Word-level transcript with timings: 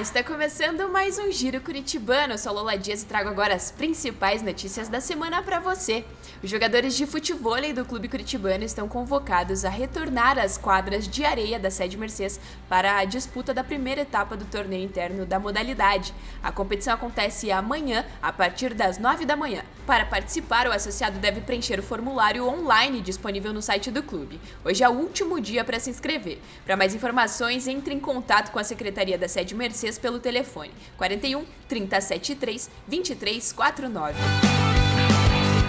Está 0.00 0.22
começando 0.22 0.88
mais 0.88 1.18
um 1.18 1.32
Giro 1.32 1.60
Curitibano. 1.60 2.34
Eu 2.34 2.38
sou 2.38 2.52
Lola 2.52 2.78
Dias 2.78 3.02
e 3.02 3.06
trago 3.06 3.28
agora 3.28 3.56
as 3.56 3.72
principais 3.72 4.42
notícias 4.42 4.88
da 4.88 5.00
semana 5.00 5.42
para 5.42 5.58
você. 5.58 6.04
Os 6.40 6.48
jogadores 6.48 6.96
de 6.96 7.04
futebol 7.04 7.56
do 7.74 7.84
Clube 7.84 8.06
Curitibano 8.06 8.62
estão 8.62 8.86
convocados 8.86 9.64
a 9.64 9.68
retornar 9.68 10.38
às 10.38 10.56
quadras 10.56 11.08
de 11.08 11.24
areia 11.24 11.58
da 11.58 11.68
sede 11.68 11.96
Mercedes 11.96 12.38
para 12.68 12.98
a 12.98 13.04
disputa 13.04 13.52
da 13.52 13.64
primeira 13.64 14.02
etapa 14.02 14.36
do 14.36 14.44
torneio 14.44 14.84
interno 14.84 15.26
da 15.26 15.40
modalidade. 15.40 16.14
A 16.40 16.52
competição 16.52 16.94
acontece 16.94 17.50
amanhã, 17.50 18.04
a 18.22 18.32
partir 18.32 18.74
das 18.74 18.98
9 18.98 19.24
da 19.24 19.36
manhã. 19.36 19.64
Para 19.84 20.06
participar, 20.06 20.68
o 20.68 20.72
associado 20.72 21.18
deve 21.18 21.40
preencher 21.40 21.80
o 21.80 21.82
formulário 21.82 22.46
online 22.46 23.00
disponível 23.00 23.52
no 23.52 23.62
site 23.62 23.90
do 23.90 24.02
clube. 24.02 24.40
Hoje 24.64 24.84
é 24.84 24.88
o 24.88 24.92
último 24.92 25.40
dia 25.40 25.64
para 25.64 25.80
se 25.80 25.90
inscrever. 25.90 26.38
Para 26.64 26.76
mais 26.76 26.94
informações, 26.94 27.66
entre 27.66 27.94
em 27.94 27.98
contato 27.98 28.52
com 28.52 28.60
a 28.60 28.64
Secretaria 28.64 29.18
da 29.18 29.26
Sede 29.26 29.56
Mercedes 29.56 29.87
pelo 29.96 30.18
telefone 30.18 30.72
41 30.96 31.44
373 31.68 32.68
2349. 32.86 34.18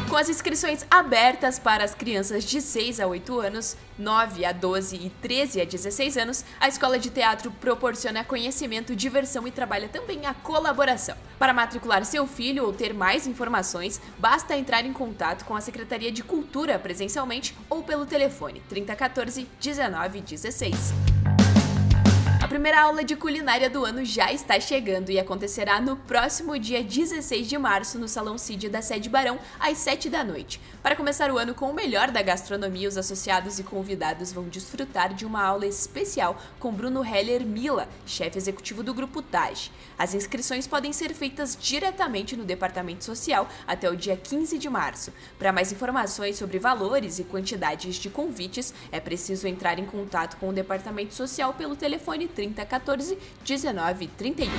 Com 0.09 0.17
as 0.17 0.27
inscrições 0.27 0.83
abertas 0.89 1.59
para 1.59 1.83
as 1.83 1.93
crianças 1.93 2.43
de 2.43 2.59
6 2.61 2.99
a 2.99 3.05
8 3.05 3.39
anos, 3.39 3.77
9 3.95 4.43
a 4.43 4.51
12 4.51 4.95
e 4.95 5.09
13 5.21 5.61
a 5.61 5.65
16 5.65 6.17
anos, 6.17 6.43
a 6.59 6.67
Escola 6.67 6.97
de 6.97 7.11
Teatro 7.11 7.51
proporciona 7.51 8.23
conhecimento, 8.23 8.95
diversão 8.95 9.47
e 9.47 9.51
trabalha 9.51 9.87
também 9.87 10.25
a 10.25 10.33
colaboração. 10.33 11.15
Para 11.37 11.53
matricular 11.53 12.03
seu 12.05 12.25
filho 12.25 12.65
ou 12.65 12.73
ter 12.73 12.91
mais 12.91 13.27
informações, 13.27 14.01
basta 14.17 14.57
entrar 14.57 14.83
em 14.83 14.93
contato 14.93 15.45
com 15.45 15.55
a 15.55 15.61
Secretaria 15.61 16.11
de 16.11 16.23
Cultura 16.23 16.79
presencialmente 16.79 17.55
ou 17.69 17.83
pelo 17.83 18.07
telefone 18.07 18.63
3014 18.67 19.47
1916 19.63 21.08
primeira 22.49 22.81
aula 22.81 23.03
de 23.03 23.15
culinária 23.15 23.69
do 23.69 23.85
ano 23.85 24.03
já 24.03 24.33
está 24.33 24.59
chegando 24.59 25.11
e 25.11 25.19
acontecerá 25.19 25.79
no 25.79 25.95
próximo 25.95 26.57
dia 26.57 26.83
16 26.83 27.47
de 27.47 27.55
março 27.59 27.99
no 27.99 28.07
Salão 28.07 28.39
Cid 28.39 28.69
da 28.69 28.81
Sede 28.81 29.07
Barão, 29.07 29.37
às 29.59 29.77
7 29.77 30.09
da 30.09 30.23
noite. 30.23 30.59
Para 30.81 30.95
começar 30.95 31.29
o 31.29 31.37
ano 31.37 31.53
com 31.53 31.69
o 31.69 31.73
melhor 31.75 32.09
da 32.09 32.23
gastronomia, 32.23 32.89
os 32.89 32.97
associados 32.97 33.59
e 33.59 33.63
convidados 33.63 34.33
vão 34.33 34.45
desfrutar 34.45 35.13
de 35.13 35.27
uma 35.27 35.43
aula 35.43 35.67
especial 35.67 36.41
com 36.59 36.73
Bruno 36.73 37.05
Heller 37.05 37.45
Mila, 37.45 37.87
chefe 38.03 38.39
executivo 38.39 38.81
do 38.81 38.95
Grupo 38.95 39.21
TAG. 39.21 39.69
As 39.95 40.15
inscrições 40.15 40.65
podem 40.65 40.91
ser 40.91 41.13
feitas 41.13 41.55
diretamente 41.55 42.35
no 42.35 42.45
Departamento 42.45 43.05
Social 43.05 43.47
até 43.67 43.87
o 43.91 43.95
dia 43.95 44.17
15 44.17 44.57
de 44.57 44.69
março. 44.69 45.13
Para 45.37 45.53
mais 45.53 45.71
informações 45.71 46.37
sobre 46.37 46.57
valores 46.57 47.19
e 47.19 47.25
quantidades 47.25 47.97
de 47.97 48.09
convites, 48.09 48.73
é 48.91 48.99
preciso 48.99 49.45
entrar 49.45 49.77
em 49.77 49.85
contato 49.85 50.37
com 50.37 50.49
o 50.49 50.53
Departamento 50.53 51.13
Social 51.13 51.53
pelo 51.53 51.75
telefone 51.75 52.27
3014 52.39 53.17
1931. 53.45 54.49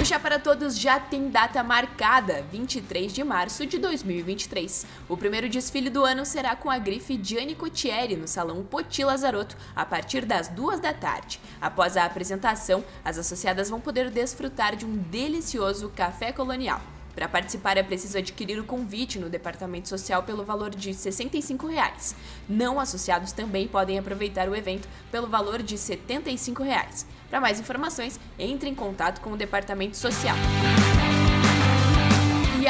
O 0.00 0.04
Chá 0.04 0.18
para 0.18 0.38
Todos 0.38 0.78
já 0.78 1.00
tem 1.00 1.28
data 1.28 1.62
marcada, 1.62 2.44
23 2.52 3.12
de 3.12 3.24
março 3.24 3.66
de 3.66 3.78
2023. 3.78 4.86
O 5.08 5.16
primeiro 5.16 5.48
desfile 5.48 5.90
do 5.90 6.04
ano 6.04 6.24
será 6.24 6.54
com 6.54 6.70
a 6.70 6.78
grife 6.78 7.18
Gianni 7.22 7.54
Cotieri 7.54 8.16
no 8.16 8.28
Salão 8.28 8.62
Poti 8.64 9.04
Lazarotto, 9.04 9.56
a 9.74 9.84
partir 9.84 10.24
das 10.24 10.48
duas 10.48 10.80
da 10.80 10.92
tarde. 10.92 11.40
Após 11.60 11.96
a 11.96 12.04
apresentação, 12.04 12.84
as 13.04 13.18
associadas 13.18 13.70
vão 13.70 13.80
poder 13.80 14.10
desfrutar 14.10 14.76
de 14.76 14.84
um 14.84 14.96
delicioso 14.96 15.88
café 15.94 16.32
colonial. 16.32 16.80
Para 17.14 17.28
participar 17.28 17.76
é 17.76 17.82
preciso 17.82 18.18
adquirir 18.18 18.58
o 18.58 18.64
convite 18.64 19.18
no 19.18 19.28
Departamento 19.28 19.88
Social 19.88 20.22
pelo 20.22 20.44
valor 20.44 20.70
de 20.70 20.94
65 20.94 21.66
reais. 21.66 22.14
Não 22.48 22.80
associados 22.80 23.32
também 23.32 23.68
podem 23.68 23.98
aproveitar 23.98 24.48
o 24.48 24.56
evento 24.56 24.88
pelo 25.10 25.26
valor 25.26 25.62
de 25.62 25.76
75 25.76 26.62
reais. 26.62 27.06
Para 27.28 27.40
mais 27.40 27.60
informações, 27.60 28.18
entre 28.38 28.68
em 28.68 28.74
contato 28.74 29.20
com 29.20 29.32
o 29.32 29.36
Departamento 29.36 29.96
Social. 29.96 30.36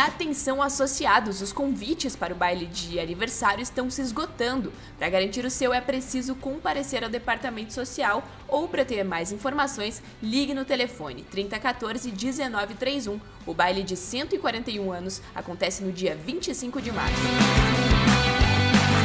Atenção 0.04 0.60
associados, 0.60 1.40
os 1.40 1.52
convites 1.52 2.16
para 2.16 2.34
o 2.34 2.36
baile 2.36 2.66
de 2.66 2.98
aniversário 2.98 3.62
estão 3.62 3.88
se 3.88 4.02
esgotando. 4.02 4.72
Para 4.98 5.08
garantir 5.08 5.44
o 5.44 5.50
seu 5.50 5.72
é 5.72 5.80
preciso 5.80 6.34
comparecer 6.34 7.04
ao 7.04 7.08
departamento 7.08 7.72
social 7.72 8.26
ou 8.48 8.66
para 8.66 8.84
ter 8.84 9.04
mais 9.04 9.30
informações, 9.30 10.02
ligue 10.20 10.54
no 10.54 10.64
telefone 10.64 11.22
3014 11.30 12.10
1931. 12.10 13.20
O 13.46 13.54
baile 13.54 13.84
de 13.84 13.96
141 13.96 14.90
anos 14.90 15.22
acontece 15.32 15.84
no 15.84 15.92
dia 15.92 16.16
25 16.16 16.82
de 16.82 16.90
março. 16.90 18.11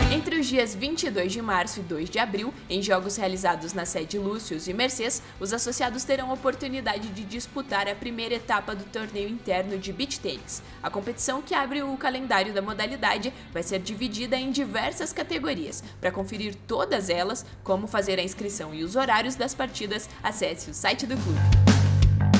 Entre 0.10 0.40
os 0.40 0.48
dias 0.48 0.74
22 0.74 1.34
de 1.34 1.42
março 1.42 1.82
e 1.82 1.84
2 1.84 2.10
de 2.10 2.18
abril, 2.18 2.54
em 2.70 2.82
jogos 2.82 3.18
realizados 3.18 3.74
na 3.74 3.86
sede 3.86 4.18
Lúcius 4.18 4.66
e 4.66 4.74
Mercedes, 4.74 5.22
os 5.38 5.52
associados 5.52 6.06
terão 6.06 6.32
a 6.32 6.34
oportunidade 6.34 7.10
de 7.10 7.26
disputar 7.26 7.90
a 7.90 7.96
primeira 7.96 8.36
etapa 8.36 8.74
do 8.74 8.86
torneio 8.86 9.28
interno 9.28 9.78
de 9.78 9.92
beach 9.92 10.18
tennis. 10.22 10.64
A 10.82 10.90
competição, 10.90 11.42
que 11.42 11.54
abre 11.54 11.84
o 11.84 11.98
calendário 11.98 12.54
da 12.54 12.62
modalidade, 12.62 13.34
vai 13.52 13.64
ser 13.64 13.80
dividida 13.80 14.38
em 14.38 14.50
diversas 14.50 15.12
categorias. 15.12 15.84
Para 16.00 16.12
conferir 16.12 16.56
todas 16.56 17.10
elas, 17.10 17.46
como 17.62 17.86
fazer 17.86 18.18
a 18.18 18.24
inscrição 18.24 18.74
e 18.74 18.86
os 18.86 18.96
horários 18.96 19.36
das 19.36 19.54
partidas, 19.54 20.10
acesse 20.24 20.72
o 20.72 20.74
site 20.74 21.06
do 21.06 21.18
clube. 21.18 21.67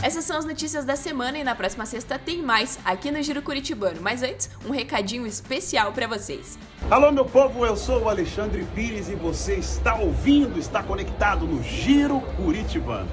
Essas 0.04 0.26
são 0.26 0.38
as 0.38 0.46
notícias 0.46 0.86
da 0.86 0.96
semana 0.96 1.38
e 1.38 1.44
na 1.44 1.56
próxima 1.56 1.86
sexta 1.86 2.20
tem 2.20 2.42
mais 2.42 2.80
aqui 2.86 3.12
no 3.12 3.22
Giro 3.22 3.42
Curitibano. 3.42 4.00
Mas 4.02 4.22
antes, 4.22 4.50
um 4.66 4.72
recadinho 4.72 5.26
especial 5.26 5.92
para 5.92 6.08
vocês. 6.08 6.58
Alô, 6.90 7.12
meu 7.12 7.26
povo, 7.26 7.66
eu 7.66 7.76
sou 7.76 8.04
o 8.04 8.10
Alexandre 8.10 8.66
Pires 8.76 9.10
e 9.10 9.16
você 9.16 9.56
está 9.56 9.96
ouvindo, 9.96 10.60
está 10.60 10.84
conectado 10.84 11.48
no 11.48 11.62
Giro 11.64 12.22
Curitibano. 12.38 13.10